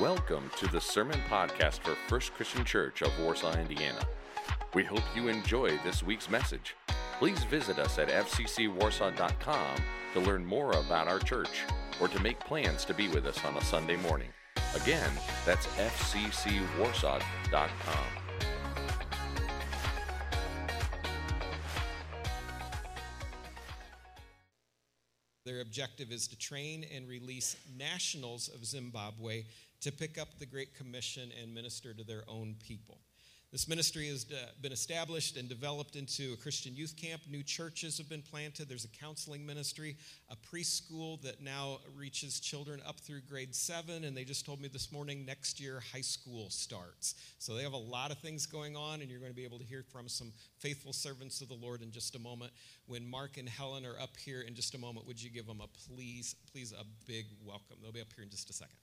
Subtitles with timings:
[0.00, 4.00] Welcome to the Sermon Podcast for First Christian Church of Warsaw, Indiana.
[4.72, 6.74] We hope you enjoy this week's message.
[7.18, 9.76] Please visit us at fccwarsaw.com
[10.14, 11.64] to learn more about our church
[12.00, 14.30] or to make plans to be with us on a Sunday morning.
[14.74, 15.10] Again,
[15.44, 17.20] that's fccwarsaw.com.
[25.44, 29.44] Their objective is to train and release nationals of Zimbabwe
[29.80, 32.98] to pick up the Great Commission and minister to their own people.
[33.52, 37.22] This ministry has uh, been established and developed into a Christian youth camp.
[37.28, 38.68] New churches have been planted.
[38.68, 39.96] There's a counseling ministry,
[40.28, 44.04] a preschool that now reaches children up through grade seven.
[44.04, 47.16] And they just told me this morning next year high school starts.
[47.40, 49.58] So they have a lot of things going on, and you're going to be able
[49.58, 52.52] to hear from some faithful servants of the Lord in just a moment.
[52.86, 55.60] When Mark and Helen are up here in just a moment, would you give them
[55.60, 57.78] a please, please, a big welcome?
[57.82, 58.76] They'll be up here in just a second.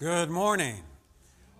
[0.00, 0.76] Good morning.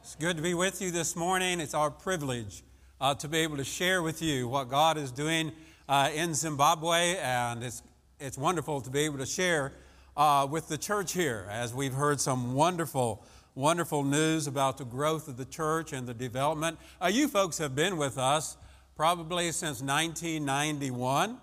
[0.01, 1.61] It's good to be with you this morning.
[1.61, 2.63] It's our privilege
[2.99, 5.53] uh, to be able to share with you what God is doing
[5.87, 7.83] uh, in Zimbabwe, and it's,
[8.19, 9.75] it's wonderful to be able to share
[10.17, 13.23] uh, with the church here as we've heard some wonderful,
[13.55, 16.79] wonderful news about the growth of the church and the development.
[16.99, 18.57] Uh, you folks have been with us
[18.97, 21.37] probably since 1991.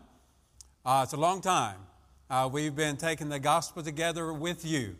[0.84, 1.78] Uh, it's a long time.
[2.28, 4.96] Uh, we've been taking the gospel together with you.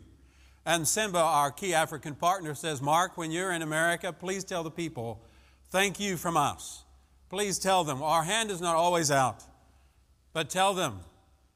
[0.68, 4.70] And Simba, our key African partner, says, Mark, when you're in America, please tell the
[4.70, 5.18] people,
[5.70, 6.84] thank you from us.
[7.30, 9.42] Please tell them, our hand is not always out,
[10.34, 11.00] but tell them,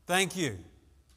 [0.07, 0.57] thank you.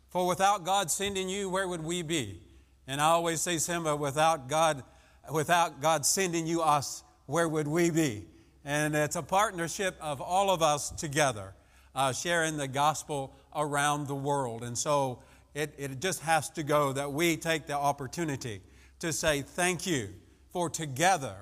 [0.09, 2.41] For without God sending you, where would we be?
[2.85, 4.83] And I always say, Simba, without God,
[5.31, 8.25] without God sending you us, where would we be?
[8.66, 11.53] And it's a partnership of all of us together,
[11.95, 14.63] uh, sharing the gospel around the world.
[14.63, 15.19] And so
[15.55, 18.61] it, it just has to go that we take the opportunity
[18.99, 20.09] to say thank you
[20.51, 21.35] for together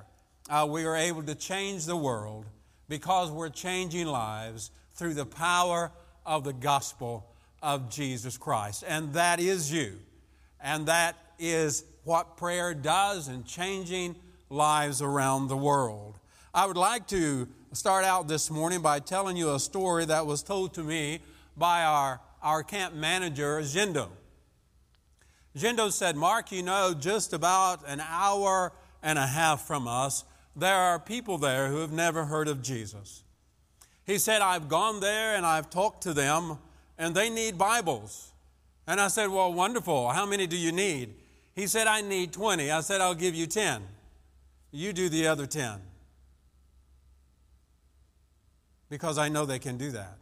[0.49, 2.45] uh, we are able to change the world
[2.87, 5.91] because we're changing lives through the power
[6.25, 7.27] of the gospel
[7.61, 8.83] of Jesus Christ.
[8.87, 9.97] And that is you.
[10.61, 14.15] And that is what prayer does in changing
[14.49, 16.19] lives around the world.
[16.53, 20.43] I would like to start out this morning by telling you a story that was
[20.43, 21.19] told to me
[21.57, 24.09] by our our camp manager, Jindo.
[25.57, 30.75] Jindo said, Mark, you know, just about an hour and a half from us, there
[30.75, 33.23] are people there who have never heard of Jesus.
[34.05, 36.57] He said, I've gone there and I've talked to them,
[36.97, 38.33] and they need Bibles.
[38.85, 40.09] And I said, Well, wonderful.
[40.09, 41.13] How many do you need?
[41.55, 42.69] He said, I need 20.
[42.71, 43.81] I said, I'll give you 10.
[44.71, 45.79] You do the other 10.
[48.89, 50.17] Because I know they can do that.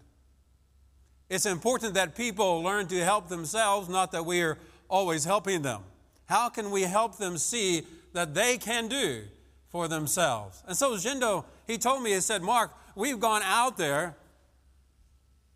[1.32, 4.58] It's important that people learn to help themselves, not that we are
[4.90, 5.82] always helping them.
[6.26, 9.24] How can we help them see that they can do
[9.70, 10.62] for themselves?
[10.68, 14.18] And so Jindo, he told me, he said, Mark, we've gone out there,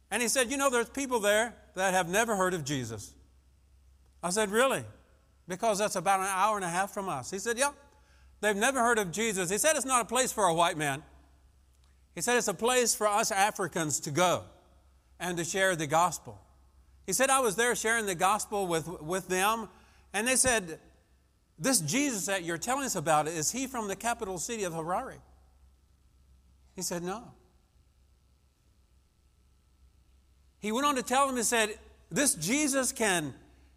[0.09, 3.13] and he said, You know, there's people there that have never heard of Jesus.
[4.23, 4.85] I said, Really?
[5.45, 7.29] Because that's about an hour and a half from us.
[7.29, 7.73] He said, Yep.
[8.39, 9.49] They've never heard of Jesus.
[9.49, 11.03] He said, It's not a place for a white man.
[12.13, 14.45] He said, It's a place for us Africans to go
[15.19, 16.39] and to share the gospel.
[17.05, 19.69] He said, I was there sharing the gospel with, with them,
[20.13, 20.79] and they said,
[21.59, 25.19] This Jesus that you're telling us about, is he from the capital city of Harare?
[26.75, 27.23] He said, No.
[30.59, 31.77] He went on to tell them, He said,
[32.11, 33.33] This Jesus can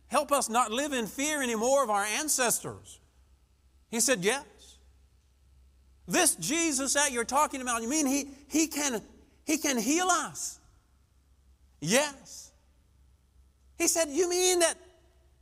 [0.07, 2.99] help us not live in fear anymore of our ancestors.
[3.91, 4.45] He said, Yes.
[6.07, 9.03] This Jesus that you're talking about, you mean he, he, can,
[9.45, 10.58] he can heal us?
[11.81, 12.53] Yes.
[13.77, 14.75] He said, You mean that,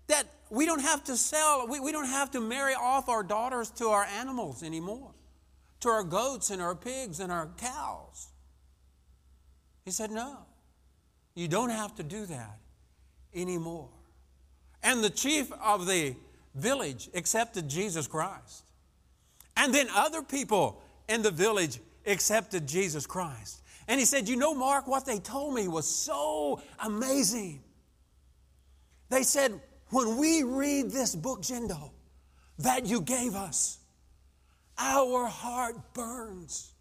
[0.09, 3.71] that we don't have to sell, we, we don't have to marry off our daughters
[3.73, 5.11] to our animals anymore,
[5.81, 8.29] to our goats and our pigs and our cows?
[9.85, 10.39] He said, No,
[11.35, 12.59] you don't have to do that
[13.35, 13.89] anymore.
[14.83, 16.15] And the chief of the
[16.55, 18.65] village accepted Jesus Christ.
[19.57, 23.63] And then other people in the village accepted Jesus Christ.
[23.89, 27.63] And he said, You know, Mark, what they told me was so amazing.
[29.09, 29.61] They said,
[29.91, 31.91] When we read this book, Jindo,
[32.59, 33.79] that you gave us,
[34.79, 36.73] our heart burns.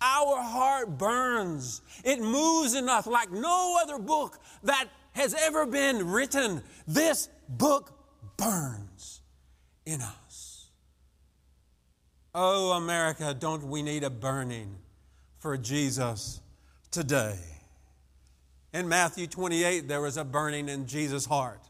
[0.00, 1.80] Our heart burns.
[2.04, 6.62] It moves enough like no other book that has ever been written.
[6.88, 7.92] This book
[8.36, 9.20] burns
[9.86, 10.21] in us.
[12.34, 14.76] Oh, America, don't we need a burning
[15.38, 16.40] for Jesus
[16.90, 17.38] today?
[18.72, 21.60] In Matthew 28, there was a burning in Jesus' heart.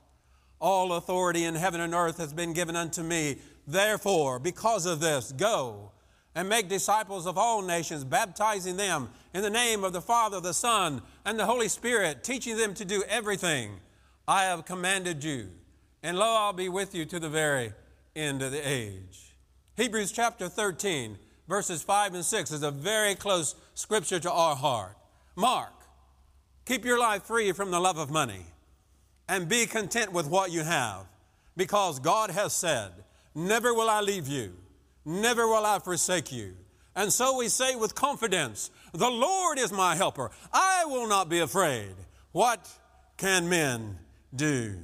[0.60, 3.38] All authority in heaven and earth has been given unto me.
[3.66, 5.90] Therefore, because of this, go
[6.36, 10.54] and make disciples of all nations, baptizing them in the name of the Father, the
[10.54, 13.72] Son, and the Holy Spirit, teaching them to do everything
[14.28, 15.48] I have commanded you.
[16.04, 17.72] And lo, I'll be with you to the very
[18.14, 19.31] end of the age.
[19.74, 21.16] Hebrews chapter 13,
[21.48, 24.94] verses 5 and 6 is a very close scripture to our heart.
[25.34, 25.72] Mark,
[26.66, 28.44] keep your life free from the love of money
[29.30, 31.06] and be content with what you have,
[31.56, 32.90] because God has said,
[33.34, 34.52] Never will I leave you,
[35.06, 36.52] never will I forsake you.
[36.94, 40.30] And so we say with confidence, The Lord is my helper.
[40.52, 41.94] I will not be afraid.
[42.32, 42.68] What
[43.16, 43.98] can men
[44.36, 44.74] do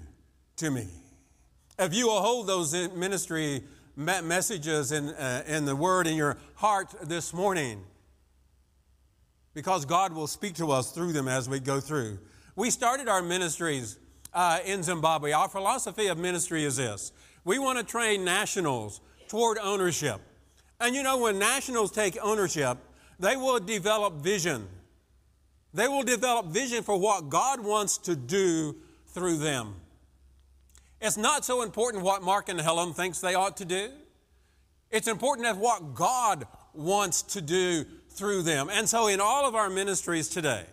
[0.57, 0.87] to me?
[1.79, 3.63] If you will hold those ministry
[3.99, 7.83] messages in, uh, in the word in your heart this morning,
[9.55, 12.19] because God will speak to us through them as we go through.
[12.55, 13.99] We started our ministries
[14.33, 15.33] uh, in Zimbabwe.
[15.33, 17.13] Our philosophy of ministry is this
[17.45, 20.21] we want to train nationals toward ownership.
[20.81, 22.79] And you know, when nationals take ownership,
[23.19, 24.69] they will develop vision.
[25.75, 28.77] They will develop vision for what God wants to do
[29.09, 29.75] through them.
[31.01, 33.91] It's not so important what Mark and Helen thinks they ought to do.
[34.91, 38.69] It's important as what God wants to do through them.
[38.71, 40.65] And so in all of our ministries today,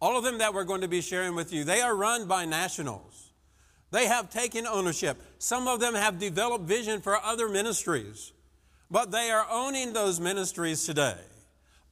[0.00, 2.46] all of them that we're going to be sharing with you, they are run by
[2.46, 3.32] nationals.
[3.90, 5.20] They have taken ownership.
[5.38, 8.32] Some of them have developed vision for other ministries,
[8.90, 11.16] but they are owning those ministries today.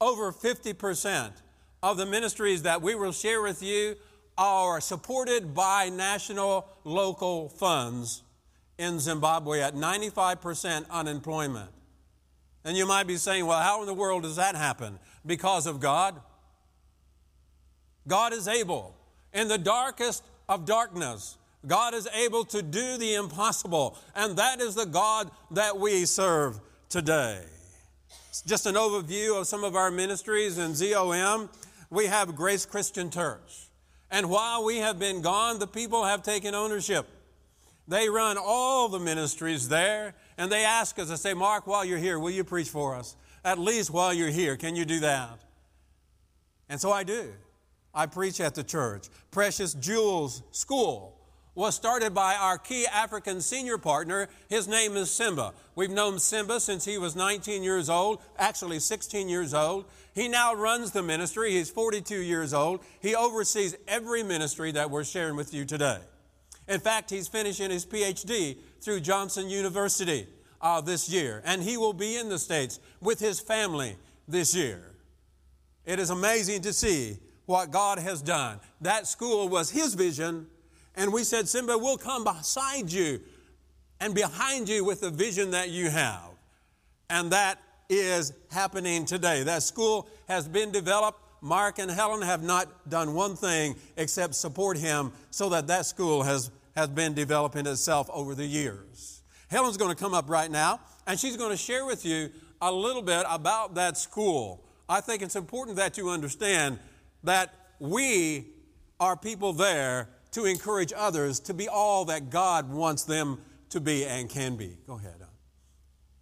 [0.00, 1.32] Over 50%
[1.82, 3.96] of the ministries that we will share with you
[4.38, 8.22] are supported by national local funds
[8.78, 11.70] in Zimbabwe at 95% unemployment.
[12.64, 14.98] And you might be saying, well, how in the world does that happen?
[15.26, 16.20] Because of God?
[18.06, 18.94] God is able.
[19.34, 21.36] In the darkest of darkness,
[21.66, 23.98] God is able to do the impossible.
[24.14, 27.42] And that is the God that we serve today.
[28.46, 31.48] Just an overview of some of our ministries in ZOM.
[31.90, 33.67] We have Grace Christian Church.
[34.10, 37.06] And while we have been gone, the people have taken ownership.
[37.86, 41.98] They run all the ministries there, and they ask us, they say, Mark, while you're
[41.98, 43.16] here, will you preach for us?
[43.44, 45.38] At least while you're here, can you do that?
[46.68, 47.32] And so I do.
[47.94, 49.08] I preach at the church.
[49.30, 51.17] Precious Jewels School
[51.58, 54.28] was started by our key African senior partner.
[54.48, 55.52] His name is Simba.
[55.74, 59.86] We've known Simba since he was 19 years old, actually 16 years old.
[60.14, 61.50] He now runs the ministry.
[61.50, 62.84] He's 42 years old.
[63.00, 65.98] He oversees every ministry that we're sharing with you today.
[66.68, 70.28] In fact, he's finishing his PhD through Johnson University
[70.60, 73.96] uh, this year, and he will be in the States with his family
[74.28, 74.92] this year.
[75.84, 78.60] It is amazing to see what God has done.
[78.80, 80.46] That school was his vision,
[80.98, 83.20] and we said, Simba, we'll come beside you
[84.00, 86.30] and behind you with the vision that you have.
[87.08, 89.44] And that is happening today.
[89.44, 91.20] That school has been developed.
[91.40, 96.24] Mark and Helen have not done one thing except support him so that that school
[96.24, 99.22] has, has been developing itself over the years.
[99.48, 102.28] Helen's going to come up right now and she's going to share with you
[102.60, 104.64] a little bit about that school.
[104.88, 106.80] I think it's important that you understand
[107.22, 108.46] that we
[108.98, 110.08] are people there
[110.38, 113.40] to encourage others to be all that God wants them
[113.70, 114.78] to be and can be.
[114.86, 115.16] Go ahead.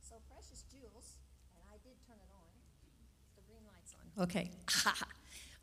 [0.00, 1.18] So, precious jewels,
[1.52, 2.48] and I did turn it on.
[3.36, 4.22] The green light's on.
[4.24, 4.50] Okay.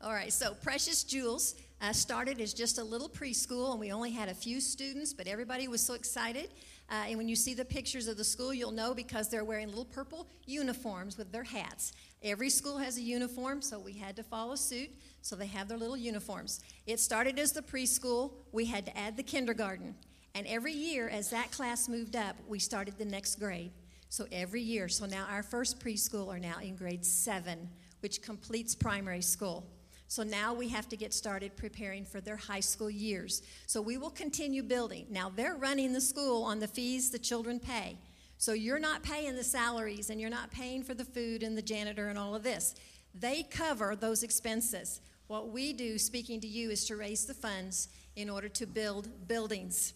[0.00, 4.12] all right, so precious jewels uh, started as just a little preschool, and we only
[4.12, 6.48] had a few students, but everybody was so excited.
[6.88, 9.66] Uh, and when you see the pictures of the school, you'll know because they're wearing
[9.66, 11.92] little purple uniforms with their hats.
[12.22, 14.90] Every school has a uniform, so we had to follow suit.
[15.24, 16.60] So they have their little uniforms.
[16.86, 19.94] It started as the preschool, we had to add the kindergarten.
[20.34, 23.72] And every year, as that class moved up, we started the next grade.
[24.10, 28.74] So every year, so now our first preschool are now in grade seven, which completes
[28.74, 29.64] primary school.
[30.08, 33.42] So now we have to get started preparing for their high school years.
[33.66, 35.06] So we will continue building.
[35.08, 37.96] Now they're running the school on the fees the children pay.
[38.36, 41.62] So you're not paying the salaries and you're not paying for the food and the
[41.62, 42.74] janitor and all of this.
[43.14, 45.00] They cover those expenses.
[45.26, 49.26] What we do, speaking to you, is to raise the funds in order to build
[49.26, 49.94] buildings.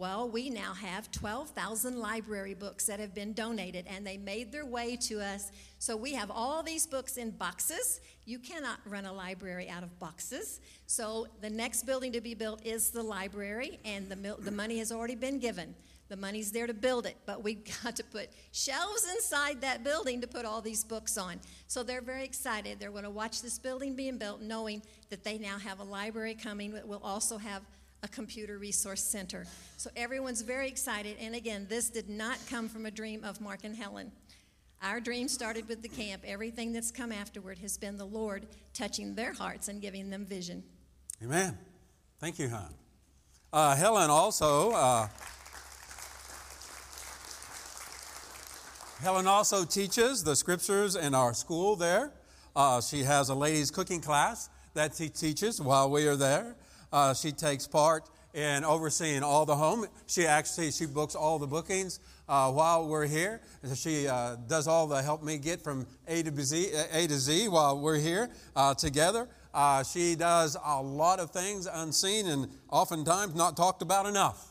[0.00, 4.64] Well, we now have 12,000 library books that have been donated, and they made their
[4.64, 5.52] way to us.
[5.78, 8.00] So we have all these books in boxes.
[8.24, 10.60] You cannot run a library out of boxes.
[10.86, 14.90] So the next building to be built is the library, and the, the money has
[14.90, 15.74] already been given.
[16.10, 20.20] The money's there to build it, but we've got to put shelves inside that building
[20.20, 21.40] to put all these books on.
[21.68, 22.80] So they're very excited.
[22.80, 26.34] They're going to watch this building being built, knowing that they now have a library
[26.34, 27.62] coming that will also have
[28.02, 29.46] a computer resource center.
[29.76, 31.16] So everyone's very excited.
[31.20, 34.10] And again, this did not come from a dream of Mark and Helen.
[34.82, 36.22] Our dream started with the camp.
[36.26, 40.64] Everything that's come afterward has been the Lord touching their hearts and giving them vision.
[41.22, 41.56] Amen.
[42.18, 42.74] Thank you, hon.
[43.52, 44.72] Uh, Helen also.
[44.72, 45.08] Uh,
[49.00, 52.12] Helen also teaches the scriptures in our school there.
[52.54, 56.54] Uh, she has a ladies' cooking class that she teaches while we are there.
[56.92, 59.86] Uh, she takes part in overseeing all the home.
[60.06, 63.40] She actually she books all the bookings uh, while we're here.
[63.74, 67.48] She uh, does all the help me get from A to Z, A to Z
[67.48, 69.28] while we're here uh, together.
[69.54, 74.46] Uh, she does a lot of things unseen and oftentimes not talked about enough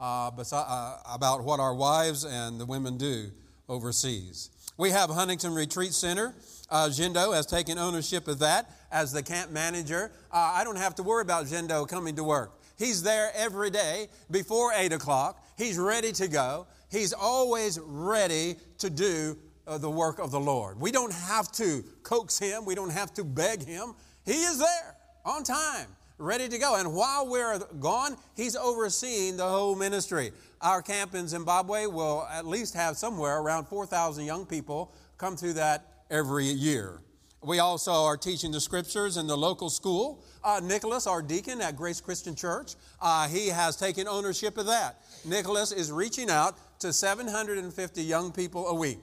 [0.00, 3.30] uh, uh, about what our wives and the women do
[3.70, 4.50] overseas.
[4.76, 6.34] We have Huntington Retreat Center.
[6.70, 10.12] Uh, has taken ownership of that as the camp manager.
[10.30, 12.52] Uh, I don't have to worry about Jindo coming to work.
[12.78, 15.44] He's there every day before 8 o'clock.
[15.58, 16.66] He's ready to go.
[16.90, 19.36] He's always ready to do
[19.66, 20.80] uh, the work of the Lord.
[20.80, 23.94] We don't have to coax him, we don't have to beg him.
[24.24, 25.86] He is there on time,
[26.18, 26.76] ready to go.
[26.76, 30.32] And while we're gone, he's overseeing the whole ministry.
[30.62, 35.54] Our camp in Zimbabwe will at least have somewhere around 4,000 young people come through
[35.54, 37.00] that every year.
[37.42, 40.22] We also are teaching the scriptures in the local school.
[40.44, 44.96] Uh, Nicholas, our deacon at Grace Christian Church, uh, he has taken ownership of that.
[45.24, 48.98] Nicholas is reaching out to 750 young people a week.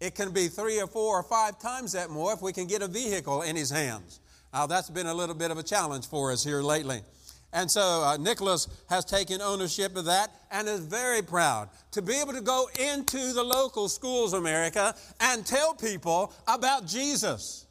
[0.00, 2.80] It can be three or four or five times that more if we can get
[2.80, 4.20] a vehicle in his hands.
[4.54, 7.02] Now, that's been a little bit of a challenge for us here lately.
[7.52, 12.14] And so uh, Nicholas has taken ownership of that and is very proud to be
[12.14, 17.66] able to go into the local schools, of America, and tell people about Jesus.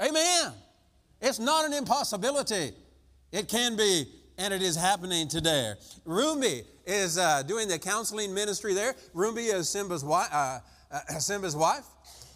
[0.00, 0.52] Amen.
[1.20, 2.72] It's not an impossibility.
[3.32, 4.06] It can be,
[4.38, 5.72] and it is happening today.
[6.06, 8.94] Rumbi is uh, doing the counseling ministry there.
[9.12, 10.60] Rumbi is Simba's wife, uh,
[10.92, 11.84] uh, Simba's wife,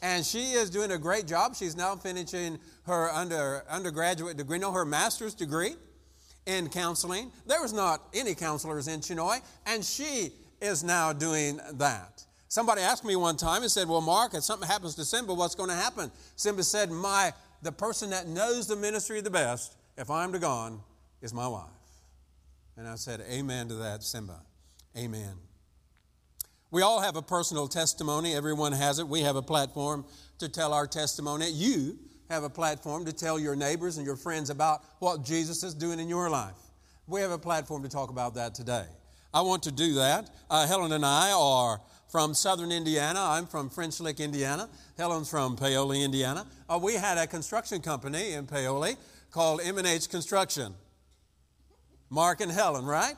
[0.02, 1.54] and she is doing a great job.
[1.54, 5.75] She's now finishing her under, undergraduate degree, no, her master's degree
[6.50, 7.30] in counseling.
[7.47, 12.25] There was not any counselors in Chinhoyi, and she is now doing that.
[12.49, 15.54] Somebody asked me one time and said, Well, Mark, if something happens to Simba, what's
[15.54, 16.11] going to happen?
[16.37, 20.80] Simba said, My the person that knows the ministry the best, if I'm to gone,
[21.23, 21.69] is my wife.
[22.76, 24.40] And I said, Amen to that, Simba.
[24.97, 25.35] Amen.
[26.73, 28.35] We all have a personal testimony.
[28.35, 29.07] Everyone has it.
[29.07, 30.04] We have a platform
[30.38, 31.50] to tell our testimony.
[31.50, 31.99] You
[32.31, 35.99] have a platform to tell your neighbors and your friends about what Jesus is doing
[35.99, 36.55] in your life.
[37.09, 38.85] We have a platform to talk about that today.
[39.35, 40.31] I want to do that.
[40.49, 43.19] Uh, Helen and I are from southern Indiana.
[43.21, 44.69] I'm from French Lick, Indiana.
[44.97, 46.47] Helen's from Paoli, Indiana.
[46.69, 48.95] Uh, we had a construction company in Paoli
[49.33, 50.75] called M&H Construction.
[52.11, 53.15] Mark and Helen, right?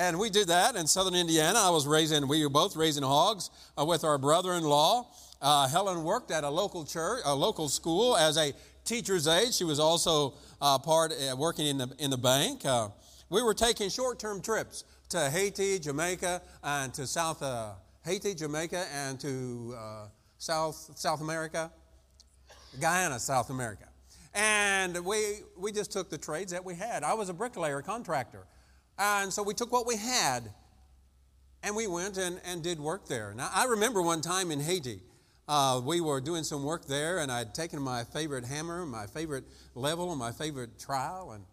[0.00, 1.58] And we did that in southern Indiana.
[1.58, 5.06] I was raising, we were both raising hogs uh, with our brother in law.
[5.42, 8.54] Uh, Helen worked at a local church, a local school as a
[8.86, 9.52] teacher's aide.
[9.52, 12.64] She was also uh, part uh, working in the in the bank.
[12.64, 12.88] Uh,
[13.28, 19.20] we were taking short-term trips to Haiti, Jamaica, and to South uh, Haiti, Jamaica, and
[19.20, 19.74] to
[20.38, 21.70] South South America,
[22.80, 23.84] Guyana, South America.
[24.32, 27.02] And we we just took the trades that we had.
[27.02, 28.46] I was a bricklayer contractor,
[29.00, 30.50] and so we took what we had,
[31.64, 33.34] and we went and, and did work there.
[33.34, 35.00] Now I remember one time in Haiti
[35.50, 39.42] uh, we were doing some work there, and I'd taken my favorite hammer, my favorite
[39.74, 41.44] level, and my favorite trowel, and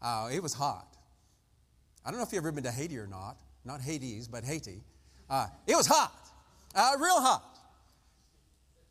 [0.00, 0.96] uh, it was hot.
[2.04, 3.38] I don't know if you've ever been to Haiti or not.
[3.64, 4.82] Not Hades, but Haiti.
[5.28, 6.14] Uh, it was hot,
[6.74, 7.58] uh, real hot.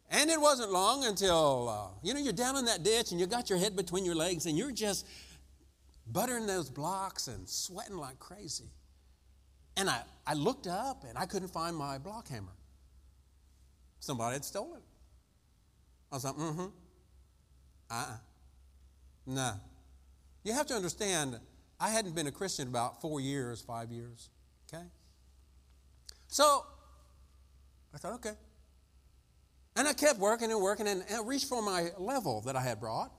[0.10, 3.28] And it wasn't long until, uh, you know, you're down in that ditch and you
[3.28, 5.08] got your head between your legs and you're just
[6.08, 8.70] buttering those blocks and sweating like crazy.
[9.78, 12.54] And I, I looked up and I couldn't find my block hammer.
[14.00, 14.84] Somebody had stolen it.
[16.12, 16.66] I was like, mm-hmm.
[17.90, 18.18] Uh-uh.
[19.28, 19.54] Nah.
[20.44, 21.40] You have to understand,
[21.80, 24.30] I hadn't been a Christian about four years, five years.
[24.68, 24.84] Okay?
[26.28, 26.66] So
[27.94, 28.34] I thought, okay.
[29.76, 32.62] And I kept working and working and, and I reached for my level that I
[32.62, 33.12] had brought.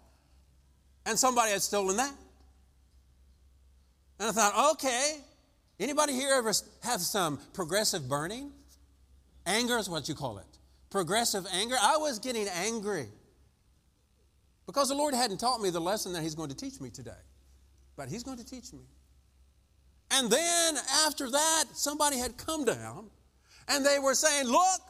[1.07, 2.13] And somebody had stolen that.
[4.23, 5.17] And I thought, okay,
[5.81, 6.53] anybody here ever
[6.85, 8.53] have some progressive burning?
[9.47, 10.47] Anger is what you call it.
[10.91, 11.75] Progressive anger.
[11.83, 13.09] I was getting angry
[14.65, 17.11] because the Lord hadn't taught me the lesson that He's going to teach me today.
[17.97, 18.85] But He's going to teach me.
[20.13, 23.11] And then after that, somebody had come down
[23.67, 24.83] and they were saying, Look,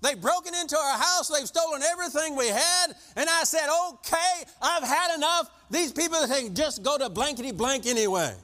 [0.00, 2.86] they've broken into our house, they've stolen everything we had.
[3.16, 5.50] And I said, Okay, I've had enough.
[5.70, 8.34] These people can just go to blankety blank anyway.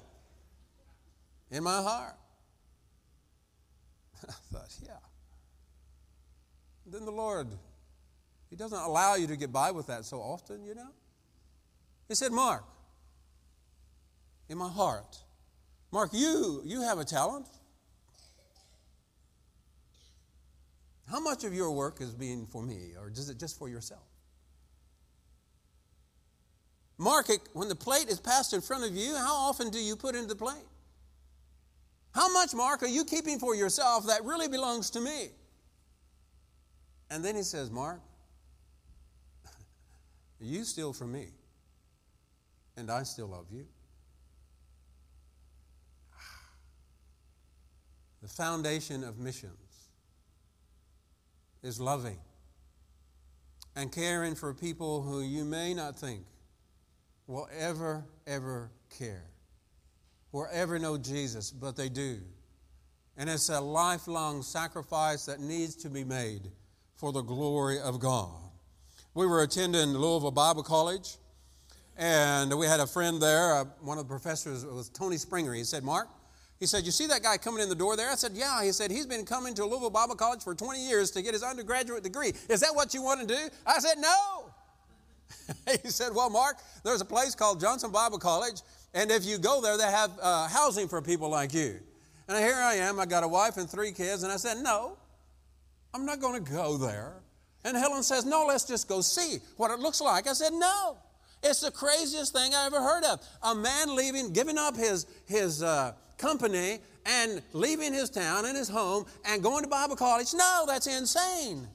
[1.54, 2.16] In my heart.
[4.28, 4.90] I thought, yeah.
[6.84, 7.46] Then the Lord,
[8.50, 10.88] He doesn't allow you to get by with that so often, you know.
[12.08, 12.64] He said, Mark,
[14.48, 15.16] in my heart,
[15.92, 17.46] Mark, you, you have a talent.
[21.08, 24.02] How much of your work is being for me, or is it just for yourself?
[26.98, 30.16] Mark, when the plate is passed in front of you, how often do you put
[30.16, 30.64] into the plate?
[32.14, 35.30] How much, Mark, are you keeping for yourself that really belongs to me?
[37.10, 38.00] And then he says, Mark,
[40.40, 41.26] you steal from me,
[42.76, 43.66] and I still love you.
[48.22, 49.88] The foundation of missions
[51.62, 52.18] is loving
[53.76, 56.24] and caring for people who you may not think
[57.26, 59.24] will ever, ever care
[60.34, 62.18] or ever know Jesus, but they do.
[63.16, 66.50] And it's a lifelong sacrifice that needs to be made
[66.96, 68.34] for the glory of God.
[69.14, 71.18] We were attending Louisville Bible College,
[71.96, 73.54] and we had a friend there.
[73.54, 75.54] Uh, one of the professors was Tony Springer.
[75.54, 76.08] He said, Mark,
[76.58, 78.10] he said, You see that guy coming in the door there?
[78.10, 78.64] I said, Yeah.
[78.64, 81.44] He said, He's been coming to Louisville Bible College for 20 years to get his
[81.44, 82.32] undergraduate degree.
[82.48, 83.48] Is that what you want to do?
[83.64, 84.50] I said, No.
[85.82, 88.62] he said, Well, Mark, there's a place called Johnson Bible College,
[88.94, 91.80] and if you go there, they have uh, housing for people like you.
[92.28, 94.96] And here I am, I got a wife and three kids, and I said, No,
[95.92, 97.14] I'm not going to go there.
[97.64, 100.26] And Helen says, No, let's just go see what it looks like.
[100.26, 100.98] I said, No.
[101.46, 103.20] It's the craziest thing I ever heard of.
[103.42, 108.68] A man leaving, giving up his, his uh, company and leaving his town and his
[108.68, 110.32] home and going to Bible college.
[110.34, 111.68] No, that's insane.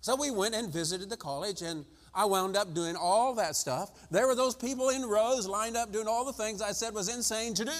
[0.00, 3.90] So we went and visited the college and I wound up doing all that stuff.
[4.10, 7.08] There were those people in rows lined up doing all the things I said was
[7.08, 7.72] insane to do.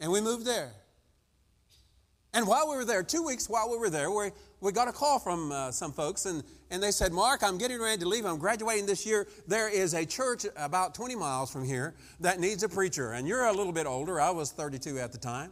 [0.00, 0.72] And we moved there.
[2.32, 4.92] And while we were there, two weeks while we were there, we, we got a
[4.92, 8.24] call from uh, some folks, and, and they said, Mark, I'm getting ready to leave.
[8.24, 9.26] I'm graduating this year.
[9.48, 13.12] There is a church about 20 miles from here that needs a preacher.
[13.12, 14.20] And you're a little bit older.
[14.20, 15.50] I was 32 at the time.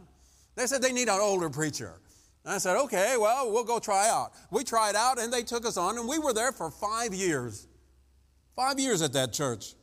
[0.55, 1.93] They said they need an older preacher.
[2.45, 4.31] And I said, okay, well, we'll go try out.
[4.51, 7.67] We tried out, and they took us on, and we were there for five years.
[8.55, 9.73] Five years at that church.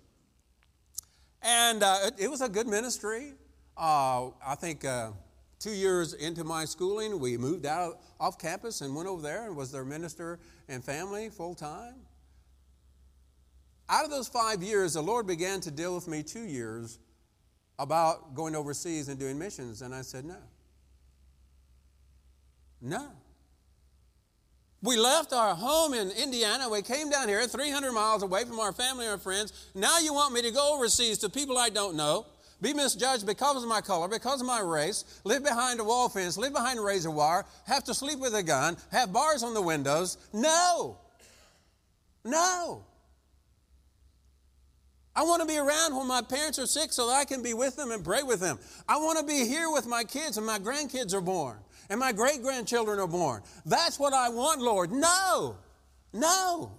[1.42, 3.32] And uh, it, it, was a good ministry.
[3.76, 4.84] Uh, I think.
[4.84, 5.10] Uh,
[5.58, 9.56] Two years into my schooling, we moved out off campus and went over there and
[9.56, 10.38] was their minister
[10.68, 11.94] and family full time.
[13.88, 16.98] Out of those five years, the Lord began to deal with me two years
[17.78, 20.36] about going overseas and doing missions, and I said, no.
[22.86, 23.08] No.
[24.82, 26.68] We left our home in Indiana.
[26.68, 29.70] We came down here 300 miles away from our family and our friends.
[29.74, 32.26] Now you want me to go overseas to people I don't know
[32.60, 36.38] be misjudged because of my color, because of my race, live behind a wall fence,
[36.38, 39.60] live behind a razor wire, have to sleep with a gun, have bars on the
[39.60, 40.16] windows.
[40.32, 40.98] No.
[42.24, 42.84] No.
[45.14, 47.54] I want to be around when my parents are sick so that I can be
[47.54, 48.58] with them and pray with them.
[48.88, 52.12] I want to be here with my kids and my grandkids are born and my
[52.12, 53.42] great grandchildren are born.
[53.64, 54.90] That's what I want, Lord.
[54.90, 55.56] No.
[56.12, 56.72] No.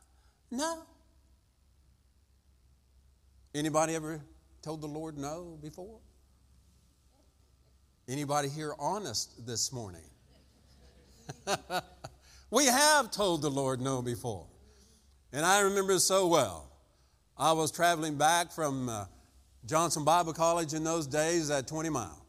[0.50, 0.82] no.
[3.54, 4.20] Anybody ever
[4.62, 5.98] told the Lord no before?
[8.08, 10.02] Anybody here honest this morning?
[12.50, 14.46] we have told the Lord no before.
[15.32, 16.68] And I remember so well.
[17.36, 19.06] I was traveling back from uh,
[19.66, 22.21] Johnson Bible College in those days at 20 miles.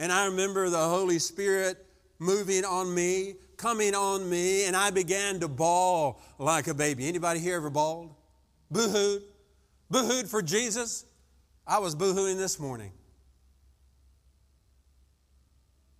[0.00, 1.76] And I remember the Holy Spirit
[2.18, 7.06] moving on me, coming on me, and I began to bawl like a baby.
[7.06, 8.14] Anybody here ever bawled?
[8.70, 9.22] Boo-hooed?
[9.92, 11.04] Boohooed for Jesus?
[11.66, 12.92] I was boohooing this morning.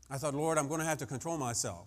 [0.09, 1.87] I thought, Lord, I'm going to have to control myself.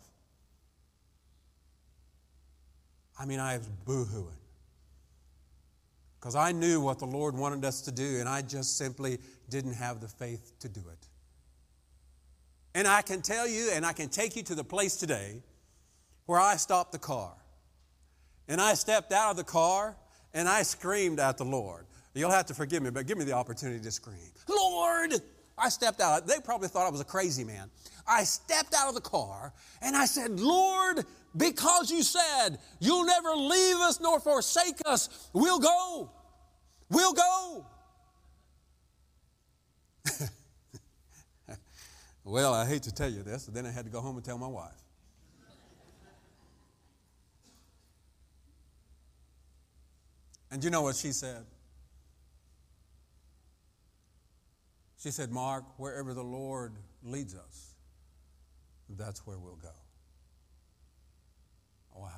[3.20, 4.38] I mean, I was boohooing.
[6.24, 9.74] because I knew what the Lord wanted us to do, and I just simply didn't
[9.74, 11.08] have the faith to do it.
[12.76, 15.44] And I can tell you, and I can take you to the place today
[16.26, 17.34] where I stopped the car.
[18.48, 19.96] And I stepped out of the car
[20.34, 21.86] and I screamed at the Lord.
[22.14, 24.32] You'll have to forgive me, but give me the opportunity to scream.
[24.48, 25.14] Lord!
[25.58, 26.26] I stepped out.
[26.28, 27.70] They probably thought I was a crazy man.
[28.08, 31.06] I stepped out of the car and I said, Lord,
[31.38, 36.10] because you said you'll never leave us nor forsake us, we'll go.
[36.90, 37.66] We'll go.
[42.24, 44.24] well, I hate to tell you this, but then I had to go home and
[44.24, 44.72] tell my wife.
[50.52, 51.46] And you know what she said?
[55.00, 57.74] She said, Mark, wherever the Lord leads us,
[58.88, 59.74] that's where we'll go.
[61.96, 62.10] Wow.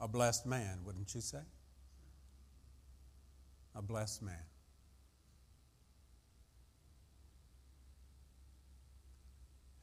[0.00, 1.42] A blessed man, wouldn't you say?
[3.74, 4.34] A blessed man.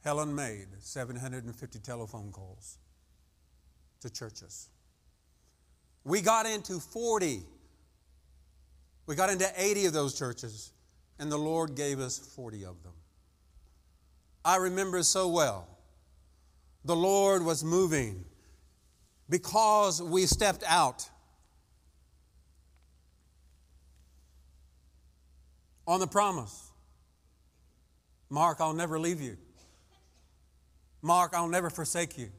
[0.04, 2.78] Helen made 750 telephone calls
[4.00, 4.68] to churches.
[6.04, 7.42] We got into 40.
[9.06, 10.72] We got into 80 of those churches,
[11.18, 12.92] and the Lord gave us 40 of them.
[14.44, 15.66] I remember so well.
[16.84, 18.26] The Lord was moving
[19.30, 21.08] because we stepped out
[25.86, 26.70] on the promise
[28.30, 29.36] Mark, I'll never leave you.
[31.04, 32.30] Mark, I'll never forsake you.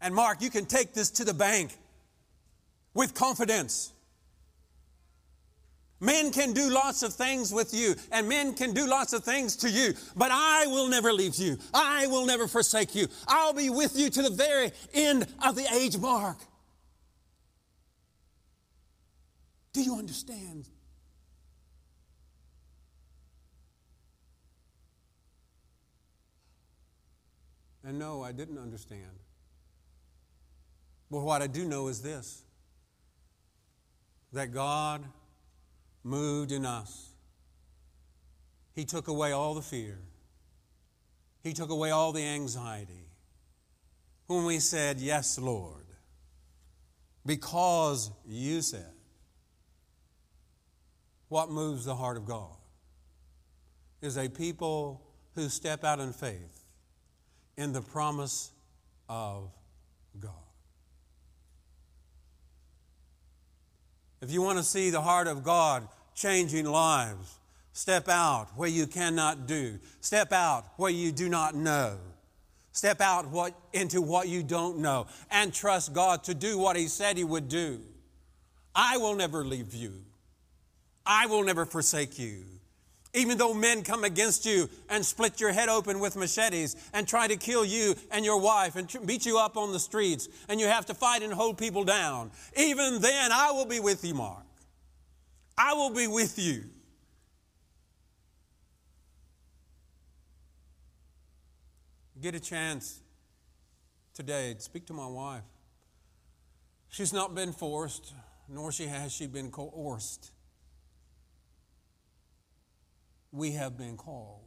[0.00, 1.76] And Mark, you can take this to the bank
[2.94, 3.92] with confidence.
[5.98, 9.56] Men can do lots of things with you, and men can do lots of things
[9.56, 11.58] to you, but I will never leave you.
[11.74, 13.08] I will never forsake you.
[13.26, 16.38] I'll be with you to the very end of the age mark.
[19.72, 20.68] Do you understand?
[27.86, 29.20] And no, I didn't understand.
[31.08, 32.42] But what I do know is this
[34.32, 35.04] that God
[36.02, 37.12] moved in us.
[38.74, 40.00] He took away all the fear,
[41.44, 43.04] He took away all the anxiety.
[44.26, 45.86] When we said, Yes, Lord,
[47.24, 48.92] because you said,
[51.28, 52.56] what moves the heart of God
[54.02, 55.02] is a people
[55.36, 56.55] who step out in faith
[57.56, 58.50] in the promise
[59.08, 59.50] of
[60.20, 60.32] God.
[64.20, 67.38] If you want to see the heart of God changing lives,
[67.72, 69.78] step out where you cannot do.
[70.00, 71.98] Step out where you do not know.
[72.72, 76.88] Step out what, into what you don't know and trust God to do what He
[76.88, 77.80] said He would do.
[78.74, 80.02] I will never leave you.
[81.06, 82.44] I will never forsake you.
[83.16, 87.26] Even though men come against you and split your head open with machetes and try
[87.26, 90.66] to kill you and your wife and beat you up on the streets and you
[90.66, 94.44] have to fight and hold people down, even then I will be with you, Mark.
[95.56, 96.64] I will be with you.
[102.20, 103.00] Get a chance
[104.12, 105.42] today to speak to my wife.
[106.90, 108.12] She's not been forced,
[108.46, 110.32] nor she has she been coerced
[113.36, 114.40] we have been called.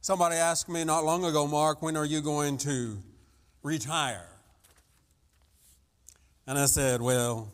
[0.00, 2.98] Somebody asked me not long ago, Mark, when are you going to
[3.62, 4.28] retire?
[6.46, 7.52] And I said, Well,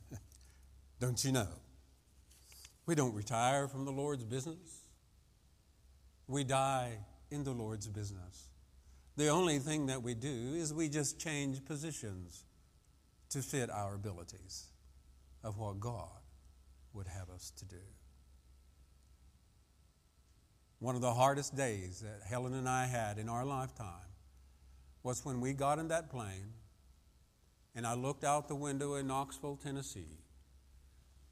[1.00, 1.48] don't you know?
[2.86, 4.82] We don't retire from the Lord's business.
[6.28, 6.92] We die
[7.30, 8.48] in the Lord's business.
[9.16, 12.44] The only thing that we do is we just change positions
[13.30, 14.66] to fit our abilities
[15.42, 16.08] of what God
[16.92, 17.76] would have us to do.
[20.84, 24.12] One of the hardest days that Helen and I had in our lifetime
[25.02, 26.52] was when we got in that plane
[27.74, 30.18] and I looked out the window in Knoxville, Tennessee,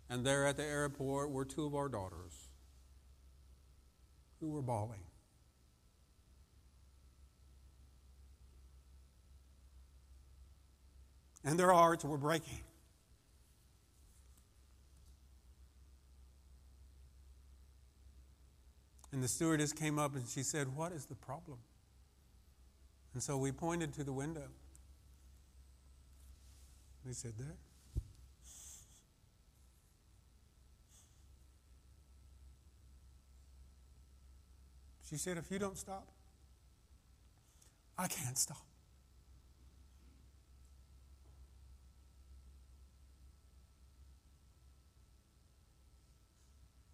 [0.09, 2.49] and there at the airport were two of our daughters
[4.41, 5.05] who were bawling.
[11.45, 12.61] And their hearts were breaking.
[19.13, 21.59] And the stewardess came up and she said, What is the problem?
[23.13, 24.49] And so we pointed to the window.
[27.07, 27.57] We said, There.
[35.09, 36.09] She said, If you don't stop,
[37.99, 38.65] I can't stop.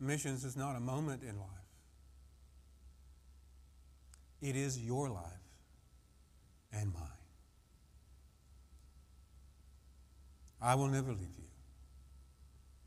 [0.00, 1.67] Missions is not a moment in life
[4.40, 5.24] it is your life
[6.72, 7.02] and mine.
[10.60, 11.48] I will never leave you,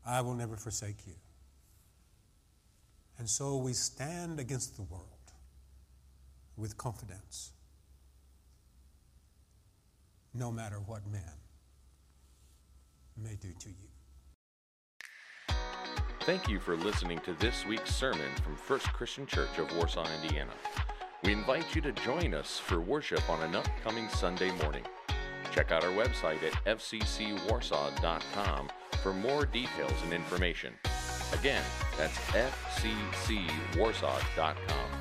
[0.06, 1.14] I will never forsake you.
[3.18, 5.06] And so we stand against the world
[6.56, 7.52] with confidence,
[10.34, 11.22] no matter what man
[13.16, 15.54] may do to you.
[16.20, 20.52] Thank you for listening to this week's sermon from First Christian Church of Warsaw, Indiana.
[21.22, 24.82] We invite you to join us for worship on an upcoming Sunday morning.
[25.52, 28.70] Check out our website at fccwarsaw.com
[29.02, 30.74] for more details and information.
[31.32, 31.62] Again,
[31.96, 34.91] that's fccwarsaw.com.